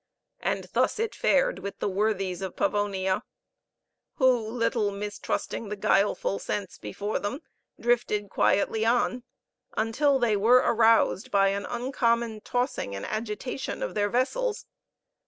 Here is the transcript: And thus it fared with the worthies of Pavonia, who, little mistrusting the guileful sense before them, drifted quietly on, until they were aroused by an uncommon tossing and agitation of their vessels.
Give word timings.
And 0.39 0.63
thus 0.73 0.97
it 0.97 1.13
fared 1.13 1.59
with 1.59 1.77
the 1.77 1.87
worthies 1.87 2.41
of 2.41 2.55
Pavonia, 2.55 3.21
who, 4.15 4.49
little 4.49 4.91
mistrusting 4.91 5.69
the 5.69 5.75
guileful 5.75 6.39
sense 6.39 6.79
before 6.79 7.19
them, 7.19 7.43
drifted 7.79 8.27
quietly 8.27 8.83
on, 8.83 9.21
until 9.77 10.17
they 10.17 10.35
were 10.35 10.63
aroused 10.65 11.29
by 11.29 11.49
an 11.49 11.67
uncommon 11.67 12.41
tossing 12.41 12.95
and 12.95 13.05
agitation 13.05 13.83
of 13.83 13.93
their 13.93 14.09
vessels. 14.09 14.65